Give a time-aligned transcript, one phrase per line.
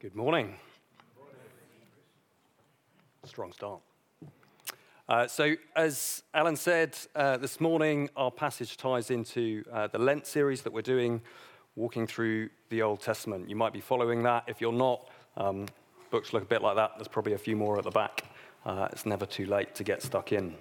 [0.00, 0.54] Good morning.
[3.26, 3.80] Strong start.
[5.06, 10.26] Uh, so, as Alan said uh, this morning, our passage ties into uh, the Lent
[10.26, 11.20] series that we're doing,
[11.76, 13.50] walking through the Old Testament.
[13.50, 14.44] You might be following that.
[14.46, 15.66] If you're not, um,
[16.10, 16.92] books look a bit like that.
[16.96, 18.24] There's probably a few more at the back.
[18.64, 20.54] Uh, it's never too late to get stuck in.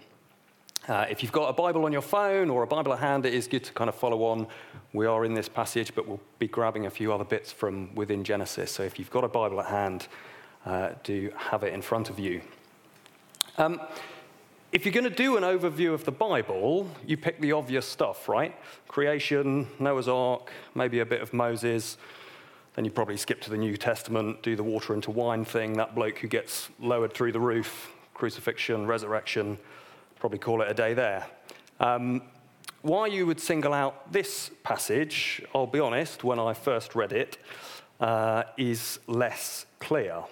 [0.90, 3.34] Uh, if you've got a Bible on your phone or a Bible at hand, it
[3.36, 4.48] is good to kind of follow on.
[4.92, 8.24] We are in this passage, but we'll be grabbing a few other bits from within
[8.24, 8.72] Genesis.
[8.72, 10.08] So if you've got a Bible at hand,
[10.66, 12.42] uh, do have it in front of you.
[13.60, 13.80] Um,
[14.72, 18.28] if you're going to do an overview of the Bible, you pick the obvious stuff,
[18.28, 18.56] right?
[18.88, 21.98] Creation, Noah's Ark, maybe a bit of Moses.
[22.74, 25.94] Then you probably skip to the New Testament, do the water into wine thing, that
[25.94, 29.60] bloke who gets lowered through the roof, crucifixion, resurrection
[30.20, 31.26] probably call it a day there.
[31.80, 32.22] Um,
[32.82, 37.38] why you would single out this passage, I'll be honest, when I first read it,
[38.00, 40.24] uh, is less clear.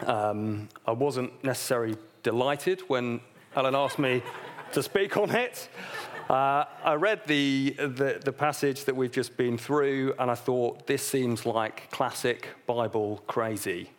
[0.00, 3.20] Um, I wasn't necessarily delighted when
[3.54, 4.22] Alan asked me
[4.72, 5.68] to speak on it.
[6.28, 10.86] Uh, I read the, the, the, passage that we've just been through, and I thought,
[10.86, 13.90] this seems like classic Bible crazy.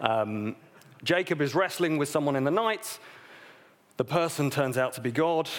[0.00, 0.56] Um,
[1.04, 2.98] Jacob is wrestling with someone in the night.
[3.98, 5.50] The person turns out to be God.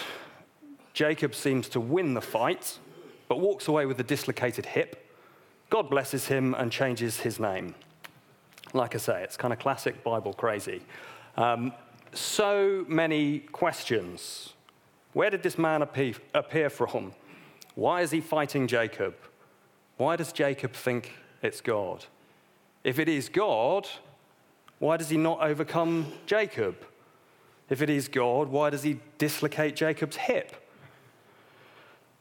[0.93, 2.79] Jacob seems to win the fight,
[3.27, 5.13] but walks away with a dislocated hip.
[5.69, 7.75] God blesses him and changes his name.
[8.73, 10.81] Like I say, it's kind of classic Bible crazy.
[11.35, 11.73] Um,
[12.13, 14.53] so many questions.
[15.11, 17.11] Where did this man appear from?
[17.75, 19.15] Why is he fighting Jacob?
[19.97, 22.05] Why does Jacob think it's God?
[22.85, 23.85] If it is God,
[24.79, 26.77] why does he not overcome Jacob?
[27.69, 30.55] If it is God, why does he dislocate Jacob's hip?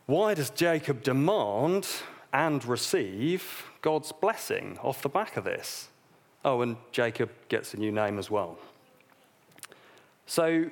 [0.07, 1.87] Why does Jacob demand
[2.33, 5.89] and receive God's blessing off the back of this?
[6.45, 8.59] Oh, and Jacob gets a new name as well.
[10.27, 10.71] So,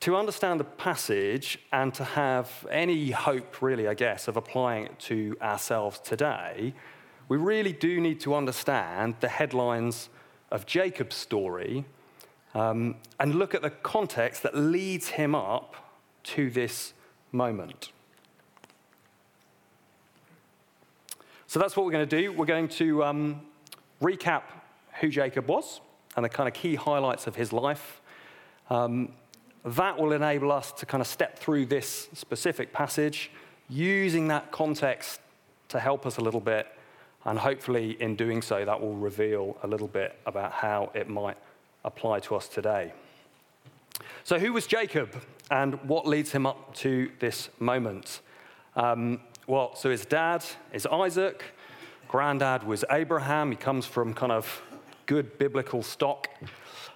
[0.00, 4.98] to understand the passage and to have any hope, really, I guess, of applying it
[5.00, 6.72] to ourselves today,
[7.28, 10.08] we really do need to understand the headlines
[10.50, 11.84] of Jacob's story
[12.54, 15.76] um, and look at the context that leads him up
[16.22, 16.92] to this
[17.32, 17.92] moment.
[21.46, 22.32] So that's what we're going to do.
[22.32, 23.40] We're going to um,
[24.00, 24.42] recap
[25.00, 25.80] who Jacob was
[26.16, 28.00] and the kind of key highlights of his life.
[28.68, 29.12] Um,
[29.64, 33.30] that will enable us to kind of step through this specific passage
[33.68, 35.20] using that context
[35.68, 36.66] to help us a little bit.
[37.24, 41.36] And hopefully, in doing so, that will reveal a little bit about how it might
[41.84, 42.92] apply to us today.
[44.24, 45.14] So, who was Jacob
[45.50, 48.20] and what leads him up to this moment?
[48.76, 51.42] Um, well, so his dad is Isaac,
[52.06, 53.50] granddad was Abraham.
[53.50, 54.62] He comes from kind of
[55.06, 56.28] good biblical stock.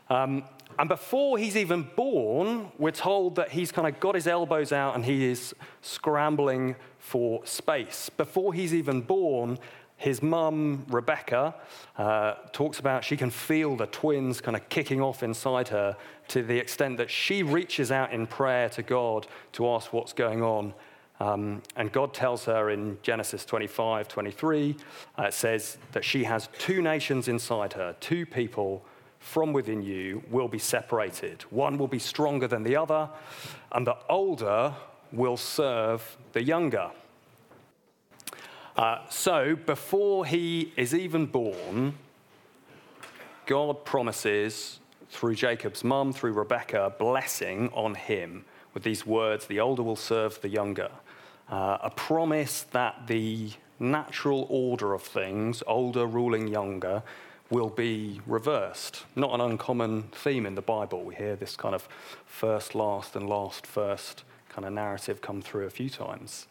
[0.08, 0.44] Um,
[0.78, 4.94] and before he's even born, we're told that he's kind of got his elbows out
[4.94, 8.08] and he is scrambling for space.
[8.08, 9.58] Before he's even born,
[10.04, 11.54] his mum, Rebecca,
[11.96, 15.96] uh, talks about she can feel the twins kind of kicking off inside her
[16.28, 20.42] to the extent that she reaches out in prayer to God to ask what's going
[20.42, 20.74] on.
[21.20, 24.76] Um, and God tells her in Genesis 25, 23,
[25.18, 28.84] uh, it says that she has two nations inside her, two people
[29.20, 31.40] from within you will be separated.
[31.48, 33.08] One will be stronger than the other,
[33.72, 34.74] and the older
[35.12, 36.90] will serve the younger.
[38.76, 41.94] Uh, so, before he is even born,
[43.46, 44.80] God promises
[45.10, 50.40] through Jacob's mum, through Rebecca, blessing on him with these words the older will serve
[50.40, 50.90] the younger.
[51.48, 57.02] Uh, a promise that the natural order of things, older ruling younger,
[57.50, 59.04] will be reversed.
[59.14, 61.04] Not an uncommon theme in the Bible.
[61.04, 61.88] We hear this kind of
[62.26, 66.46] first, last, and last, first kind of narrative come through a few times.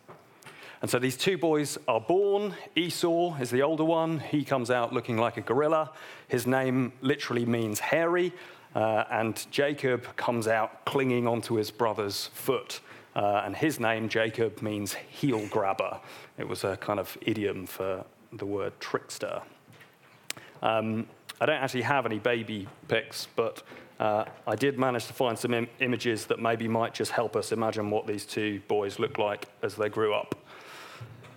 [0.83, 2.53] And so these two boys are born.
[2.75, 4.19] Esau is the older one.
[4.19, 5.91] He comes out looking like a gorilla.
[6.27, 8.33] His name literally means hairy.
[8.75, 12.81] Uh, and Jacob comes out clinging onto his brother's foot.
[13.15, 16.01] Uh, and his name, Jacob, means heel grabber.
[16.37, 18.03] It was a kind of idiom for
[18.33, 19.41] the word trickster.
[20.61, 21.07] Um,
[21.39, 23.63] I don't actually have any baby pics, but
[24.01, 27.53] uh, I did manage to find some Im- images that maybe might just help us
[27.53, 30.35] imagine what these two boys looked like as they grew up.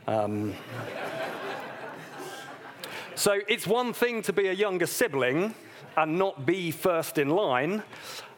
[0.07, 0.55] Um,
[3.17, 5.55] So it's one thing to be a younger sibling
[5.97, 7.83] and not be first in line.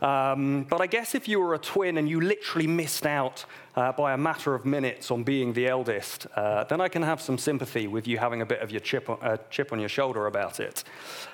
[0.00, 3.44] Um, but I guess if you were a twin and you literally missed out
[3.74, 7.20] uh, by a matter of minutes on being the eldest, uh, then I can have
[7.20, 9.88] some sympathy with you having a bit of your chip on, uh, chip on your
[9.88, 10.84] shoulder about it.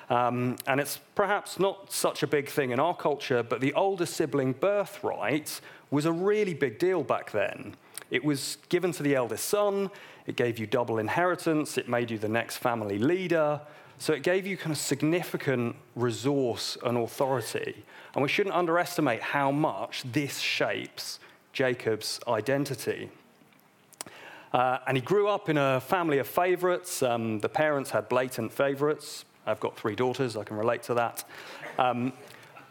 [0.09, 4.07] Um, and it's perhaps not such a big thing in our culture, but the older
[4.07, 5.61] sibling birthright
[5.91, 7.75] was a really big deal back then.
[8.11, 9.89] It was given to the eldest son,
[10.27, 13.61] it gave you double inheritance, it made you the next family leader.
[13.97, 17.83] So it gave you kind of significant resource and authority.
[18.13, 21.19] And we shouldn't underestimate how much this shapes
[21.53, 23.09] Jacob's identity.
[24.53, 27.03] Uh, and he grew up in a family of favorites.
[27.03, 29.25] Um, the parents had blatant favorites.
[29.45, 31.23] I've got three daughters, I can relate to that.
[31.77, 32.13] Um,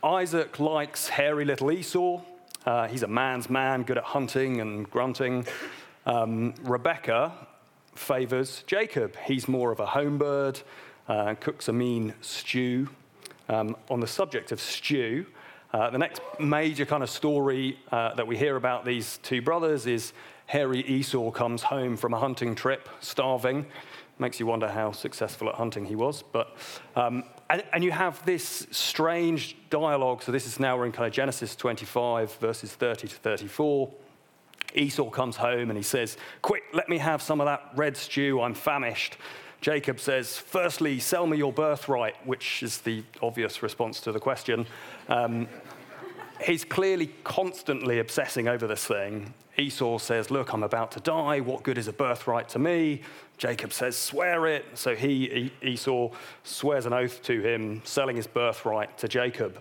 [0.03, 2.21] Isaac likes hairy little Esau.
[2.67, 5.47] Uh, he's a man's man, good at hunting and grunting.
[6.07, 7.33] Um, Rebecca
[7.95, 9.17] favors Jacob.
[9.25, 10.61] He's more of a home bird,
[11.09, 12.89] uh, cooks a mean stew.
[13.51, 15.27] Um, on the subject of stew,
[15.75, 19.87] uh, the next major kind of story uh, that we hear about these two brothers
[19.87, 20.15] is
[20.47, 23.67] hairy Esau comes home from a hunting trip, starving.
[24.19, 26.23] Makes you wonder how successful at hunting he was.
[26.23, 26.57] But,
[26.97, 30.23] um, and, and, you have this strange dialogue.
[30.23, 33.91] So, this is now we're in kind of Genesis 25, verses 30 to 34.
[34.75, 38.41] Esau comes home and he says, Quick, let me have some of that red stew.
[38.41, 39.17] I'm famished.
[39.61, 44.67] Jacob says, Firstly, sell me your birthright, which is the obvious response to the question.
[45.09, 45.49] Um,
[46.41, 49.35] he's clearly constantly obsessing over this thing.
[49.57, 51.41] Esau says, Look, I'm about to die.
[51.41, 53.03] What good is a birthright to me?
[53.39, 54.65] Jacob says, Swear it.
[54.75, 56.11] So he, Esau,
[56.43, 59.59] swears an oath to him, selling his birthright to Jacob.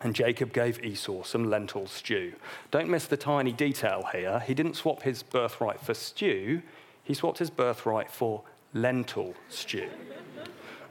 [0.00, 2.34] And Jacob gave Esau some lentil stew.
[2.70, 4.40] Don't miss the tiny detail here.
[4.40, 6.62] He didn't swap his birthright for stew,
[7.02, 8.42] he swapped his birthright for
[8.74, 9.88] lentil stew.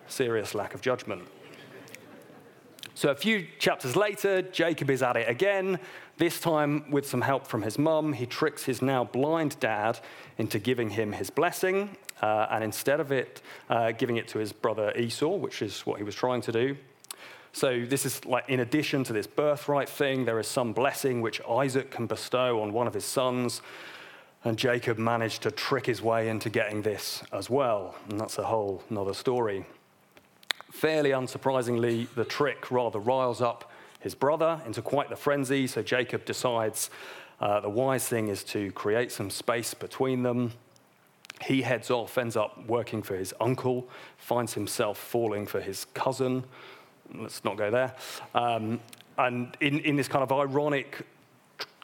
[0.08, 1.28] Serious lack of judgment.
[2.98, 5.80] So a few chapters later, Jacob is at it again,
[6.18, 8.14] this time with some help from his mum.
[8.14, 10.00] He tricks his now blind dad
[10.38, 14.54] into giving him his blessing, uh, and instead of it, uh, giving it to his
[14.54, 16.78] brother Esau, which is what he was trying to do.
[17.52, 21.42] So this is like in addition to this birthright thing, there is some blessing which
[21.50, 23.62] Isaac can bestow on one of his sons.
[24.46, 27.96] And Jacob managed to trick his way into getting this as well.
[28.10, 29.66] And that's a whole nother story.
[30.76, 36.26] Fairly unsurprisingly, the trick rather riles up his brother into quite the frenzy, so Jacob
[36.26, 36.90] decides
[37.40, 40.52] uh, the wise thing is to create some space between them.
[41.42, 43.88] He heads off, ends up working for his uncle,
[44.18, 46.44] finds himself falling for his cousin.
[47.14, 47.96] Let's not go there.
[48.34, 48.82] Um,
[49.18, 51.08] and in, in this kind of ironic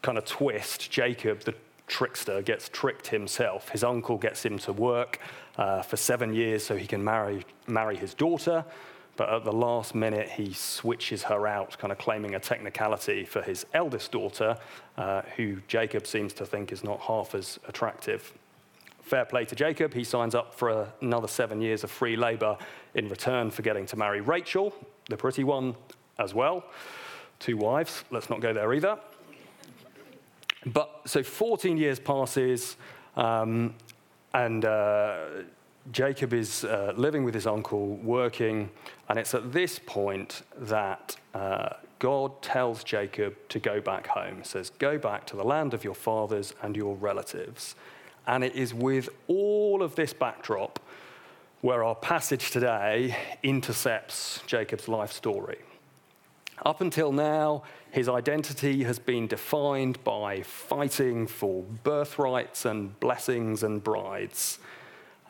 [0.02, 1.56] kind of twist, Jacob, the
[1.88, 3.70] trickster, gets tricked himself.
[3.70, 5.22] His uncle gets him to work
[5.57, 8.65] uh, for seven years so he can marry, marry his daughter.
[9.18, 13.42] But at the last minute, he switches her out, kind of claiming a technicality for
[13.42, 14.57] his eldest daughter,
[14.98, 18.33] uh, who Jacob seems to think is not half as attractive.
[19.01, 19.94] Fair play to Jacob.
[19.94, 22.57] He signs up for another seven years of free labor
[22.95, 24.74] in return for getting to marry Rachel,
[25.09, 25.75] the pretty one,
[26.18, 26.63] as well.
[27.39, 28.06] Two wives.
[28.12, 28.98] Let's not go there either.
[30.65, 32.77] But so 14 years passes,
[33.18, 33.74] um,
[34.33, 35.18] and uh,
[35.92, 38.69] Jacob is uh, living with his uncle, working,
[39.10, 41.69] and it's at this point that uh,
[42.00, 44.38] God tells Jacob to go back home.
[44.38, 47.75] He says, Go back to the land of your fathers and your relatives.
[48.28, 50.80] And it is with all of this backdrop
[51.62, 55.60] where our passage today intercepts Jacob's life story.
[56.63, 63.84] Up until now, his identity has been defined by fighting for birthrights and blessings and
[63.84, 64.60] brides.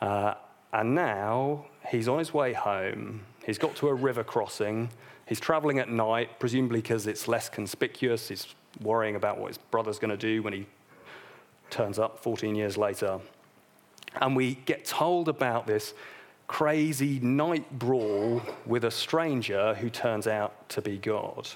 [0.00, 0.34] Uh,
[0.72, 3.22] and now he's on his way home.
[3.46, 4.90] He's got to a river crossing.
[5.26, 8.28] He's traveling at night, presumably because it's less conspicuous.
[8.28, 10.66] He's worrying about what his brother's going to do when he
[11.70, 13.20] turns up 14 years later.
[14.20, 15.94] And we get told about this
[16.52, 21.48] crazy night brawl with a stranger who turns out to be God.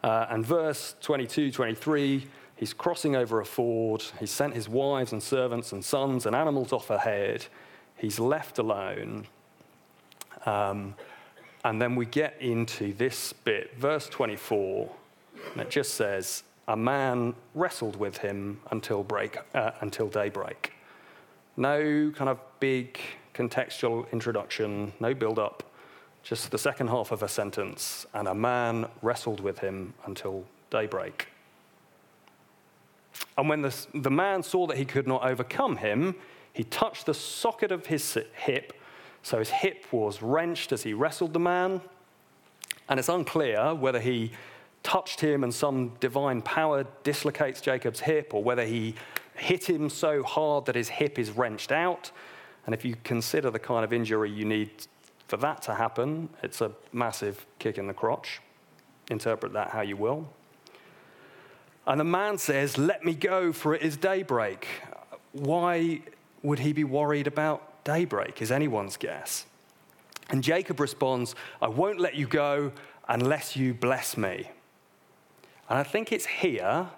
[0.00, 4.04] Uh, and verse 22, 23 He's crossing over a ford.
[4.20, 7.44] He's sent his wives and servants and sons and animals off ahead.
[7.96, 9.26] He's left alone.
[10.46, 10.94] Um,
[11.64, 14.88] and then we get into this bit, verse 24,
[15.52, 20.72] and it just says, A man wrestled with him until, break, uh, until daybreak.
[21.56, 22.98] No kind of big
[23.34, 25.62] contextual introduction, no build up,
[26.22, 31.28] just the second half of a sentence, and a man wrestled with him until daybreak.
[33.38, 36.14] And when the, the man saw that he could not overcome him,
[36.52, 38.72] he touched the socket of his hip
[39.26, 41.80] So his hip was wrenched as he wrestled the man,
[42.88, 44.30] and it's unclear whether he
[44.84, 48.94] touched him and some divine power dislocates Jacob's hip, or whether he
[49.34, 52.12] hit him so hard that his hip is wrenched out.
[52.66, 54.70] And if you consider the kind of injury you need
[55.28, 58.40] for that to happen, it's a massive kick in the crotch.
[59.08, 60.28] Interpret that how you will.
[61.86, 64.66] And the man says, Let me go, for it is daybreak.
[65.32, 66.02] Why
[66.42, 69.46] would he be worried about daybreak, is anyone's guess.
[70.28, 72.72] And Jacob responds, I won't let you go
[73.08, 74.50] unless you bless me.
[75.70, 76.88] And I think it's here,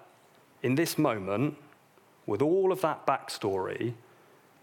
[0.63, 1.55] in this moment,
[2.25, 3.93] with all of that backstory,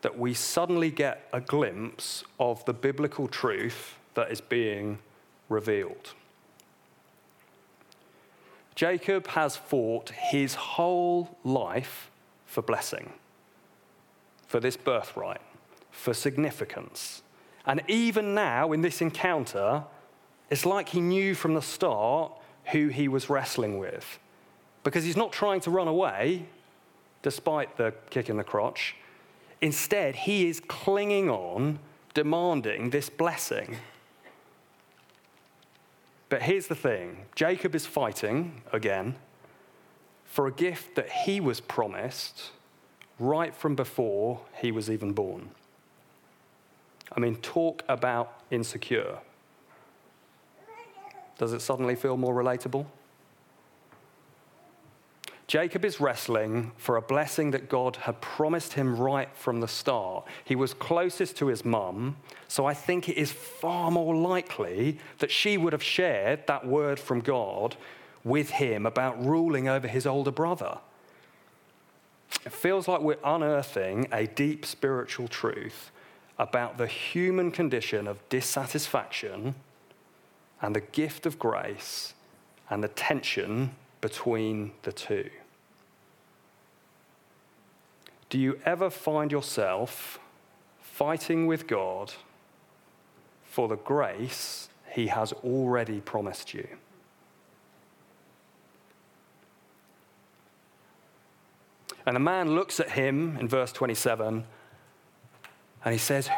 [0.03, 4.99] that we suddenly get a glimpse of the biblical truth that is being
[5.49, 6.13] revealed.
[8.75, 12.11] Jacob has fought his whole life
[12.45, 13.13] for blessing,
[14.47, 15.41] for this birthright,
[15.91, 17.23] for significance.
[17.65, 19.83] And even now, in this encounter,
[20.51, 22.33] it's like he knew from the start
[22.67, 24.19] who he was wrestling with.
[24.85, 26.47] Because he's not trying to run away,
[27.23, 28.95] despite the kick in the crotch.
[29.61, 31.79] Instead, he is clinging on,
[32.15, 33.77] demanding this blessing.
[36.29, 39.17] But here's the thing Jacob is fighting again
[40.25, 42.51] for a gift that he was promised
[43.19, 45.51] right from before he was even born.
[47.17, 49.19] I mean, talk about insecure.
[51.39, 52.87] Does it suddenly feel more relatable?
[55.47, 60.25] Jacob is wrestling for a blessing that God had promised him right from the start.
[60.45, 62.17] He was closest to his mum,
[62.49, 66.99] so I think it is far more likely that she would have shared that word
[66.99, 67.77] from God
[68.25, 70.79] with him about ruling over his older brother.
[72.45, 75.93] It feels like we're unearthing a deep spiritual truth
[76.39, 79.55] about the human condition of dissatisfaction
[80.61, 82.15] and the gift of grace
[82.69, 85.31] and the tension between the two.
[88.29, 90.19] Do you ever find yourself
[90.81, 92.13] fighting with God
[93.45, 96.67] for the grace he has already promised you?
[102.05, 104.45] And the man looks at him in verse 27
[105.85, 106.31] and he says,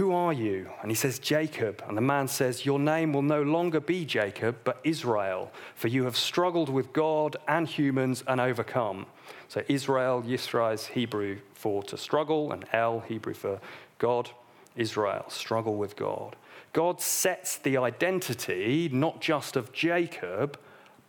[0.00, 0.66] who are you?
[0.80, 1.84] And he says, Jacob.
[1.86, 6.04] And the man says, Your name will no longer be Jacob, but Israel, for you
[6.04, 9.04] have struggled with God and humans and overcome.
[9.48, 13.60] So Israel, Yisrael is Hebrew for to struggle, and El, Hebrew for
[13.98, 14.30] God.
[14.74, 16.34] Israel, struggle with God.
[16.72, 20.58] God sets the identity not just of Jacob,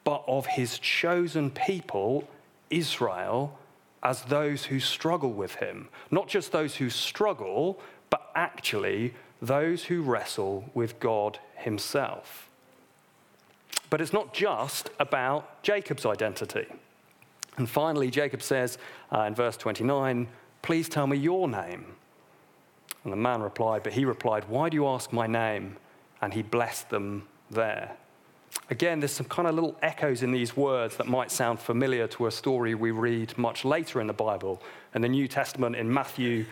[0.04, 2.28] but of his chosen people,
[2.70, 3.58] Israel,
[4.04, 5.88] as those who struggle with him.
[6.10, 7.80] Not just those who struggle,
[8.12, 12.48] but actually those who wrestle with God Himself.
[13.90, 16.68] But it's not just about Jacob's identity.
[17.58, 18.78] And finally, Jacob says
[19.12, 20.28] uh, in verse 29,
[20.62, 21.86] Please tell me your name.
[23.04, 25.78] And the man replied, But he replied, Why do you ask my name?
[26.22, 27.98] And he blessed them there.
[28.70, 32.28] Again, there's some kind of little echoes in these words that might sound familiar to
[32.28, 34.62] a story we read much later in the Bible.
[34.94, 36.46] In the New Testament, in Matthew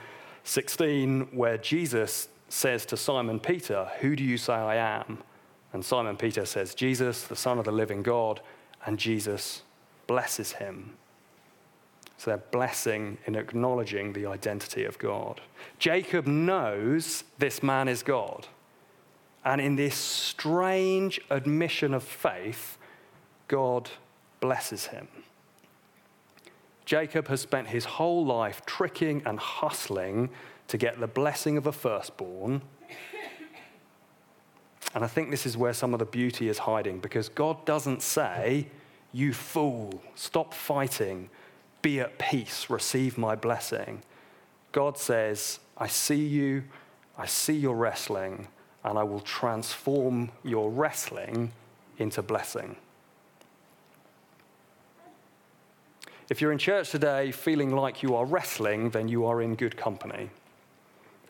[0.44, 5.20] 16, where Jesus says to Simon Peter, Who do you say I am?
[5.74, 8.42] And Simon Peter says, Jesus, the Son of the living God.
[8.86, 9.64] And Jesus
[10.08, 10.94] blesses him.
[12.18, 15.40] So they're blessing in acknowledging the identity of God.
[15.78, 18.48] Jacob knows this man is God.
[19.46, 22.78] And in this strange admission of faith,
[23.48, 23.90] God
[24.42, 25.08] blesses him.
[26.90, 30.28] Jacob has spent his whole life tricking and hustling
[30.68, 32.64] to get the blessing of a firstborn.
[34.96, 38.02] And I think this is where some of the beauty is hiding because God doesn't
[38.02, 38.66] say,
[39.14, 41.30] You fool, stop fighting,
[41.84, 44.02] be at peace, receive my blessing.
[44.72, 46.64] God says, I see you,
[47.20, 48.48] I see your wrestling,
[48.84, 51.52] and I will transform your wrestling
[52.00, 52.78] into blessing.
[56.30, 59.76] If you're in church today feeling like you are wrestling, then you are in good
[59.76, 60.30] company.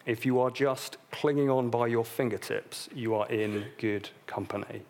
[0.06, 4.82] If you are just clinging on by your fingertips, you are in good company.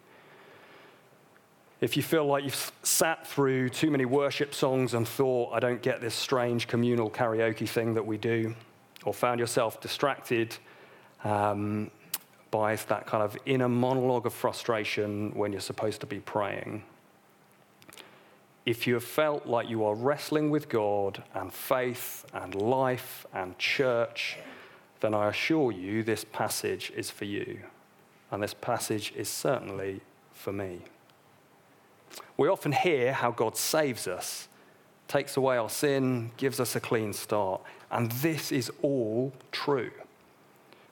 [1.80, 5.82] If you feel like you've sat through too many worship songs and thought, I don't
[5.82, 8.56] get this strange communal karaoke thing that we do,
[9.06, 10.58] or found yourself distracted
[11.24, 11.92] um,
[12.50, 16.84] by that kind of inner monologue of frustration when you're supposed to be praying,
[18.70, 23.58] if you have felt like you are wrestling with God and faith and life and
[23.58, 24.38] church,
[25.00, 27.62] then I assure you this passage is for you.
[28.30, 30.02] And this passage is certainly
[30.34, 30.82] for me.
[32.38, 34.48] We often hear how God saves us,
[35.08, 37.62] takes away our sin, gives us a clean start.
[37.90, 39.90] And this is all true.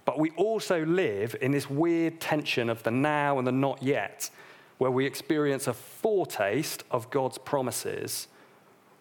[0.04, 4.32] But we also live in this weird tension of the now and the not yet,
[4.78, 8.28] where we experience a foretaste of God's promises,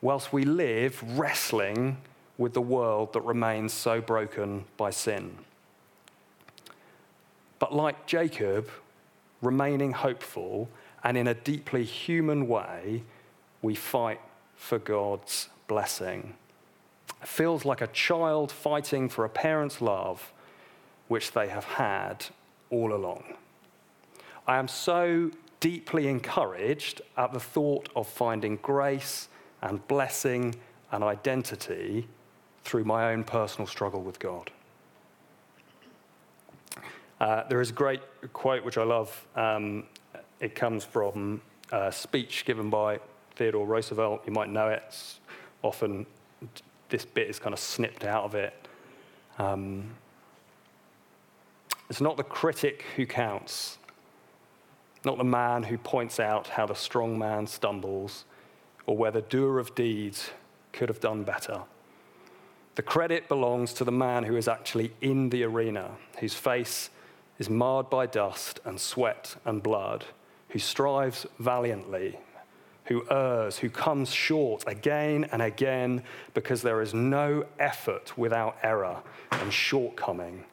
[0.00, 1.98] whilst we live wrestling
[2.38, 5.38] with the world that remains so broken by sin.
[7.58, 8.68] But like Jacob,
[9.42, 10.68] remaining hopeful
[11.02, 13.02] and in a deeply human way,
[13.62, 14.20] we fight
[14.56, 16.34] for God's blessing.
[17.22, 20.32] It feels like a child fighting for a parent's love,
[21.08, 22.26] which they have had
[22.70, 23.24] all along.
[24.46, 25.30] I am so
[25.66, 29.26] deeply encouraged at the thought of finding grace
[29.62, 30.54] and blessing
[30.92, 32.06] and identity
[32.62, 34.52] through my own personal struggle with God.
[37.18, 38.00] Uh, there is a great
[38.32, 39.26] quote which I love.
[39.34, 39.86] Um,
[40.38, 41.40] it comes from
[41.72, 43.00] a speech given by
[43.34, 44.22] Theodore Roosevelt.
[44.24, 45.18] You might know it.
[45.62, 46.06] Often
[46.90, 48.68] this bit is kind of snipped out of it.
[49.36, 49.90] Um,
[51.90, 53.78] it's not the critic who counts,
[55.06, 58.24] not the man who points out how the strong man stumbles
[58.86, 60.30] or where the doer of deeds
[60.72, 61.62] could have done better.
[62.74, 66.90] The credit belongs to the man who is actually in the arena, whose face
[67.38, 70.04] is marred by dust and sweat and blood,
[70.48, 72.18] who strives valiantly,
[72.86, 76.02] who errs, who comes short again and again
[76.34, 78.96] because there is no effort without error
[79.30, 80.44] and shortcoming,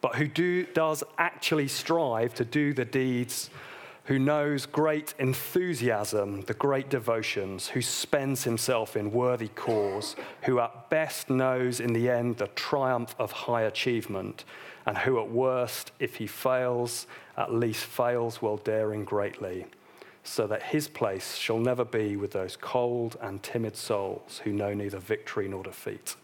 [0.00, 3.50] but who do, does actually strive to do the deeds
[4.04, 10.90] who knows great enthusiasm, the great devotions, who spends himself in worthy cause, who at
[10.90, 14.44] best knows in the end the triumph of high achievement,
[14.86, 19.66] and who at worst, if he fails, at least fails while daring greatly,
[20.24, 24.74] so that his place shall never be with those cold and timid souls who know
[24.74, 26.16] neither victory nor defeat.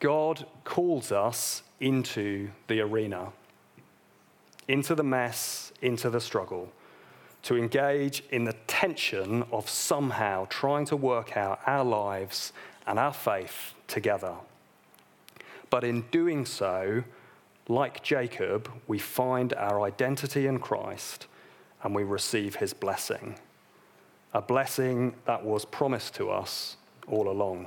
[0.00, 3.32] God calls us into the arena
[4.68, 6.72] into the mess, into the struggle,
[7.42, 12.52] to engage in the tension of somehow trying to work out our lives
[12.86, 14.34] and our faith together.
[15.70, 17.02] But in doing so,
[17.68, 21.26] like Jacob, we find our identity in Christ
[21.82, 23.36] and we receive his blessing,
[24.32, 26.76] a blessing that was promised to us
[27.08, 27.66] all along.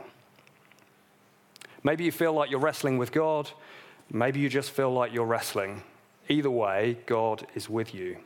[1.84, 3.50] Maybe you feel like you're wrestling with God,
[4.10, 5.84] maybe you just feel like you're wrestling
[6.28, 8.18] Either way, God is with you.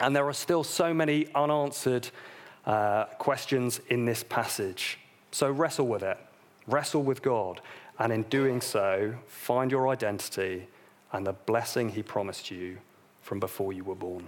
[0.00, 2.08] And there are still so many unanswered
[2.66, 4.98] uh, questions in this passage.
[5.30, 6.18] So wrestle with it,
[6.66, 7.60] wrestle with God,
[7.98, 10.66] and in doing so, find your identity
[11.12, 12.78] and the blessing He promised you
[13.22, 14.26] from before you were born.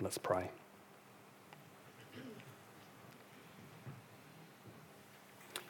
[0.00, 0.50] Let's pray.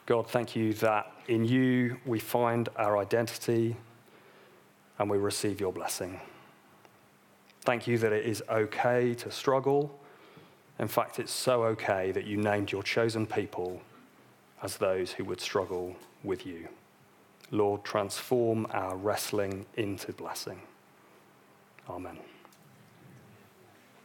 [0.06, 3.76] God, thank you that in you we find our identity
[4.98, 6.20] and we receive your blessing.
[7.62, 9.98] Thank you that it is okay to struggle.
[10.78, 13.82] In fact, it's so okay that you named your chosen people
[14.62, 16.68] as those who would struggle with you.
[17.50, 20.60] Lord, transform our wrestling into blessing.
[21.88, 22.18] Amen.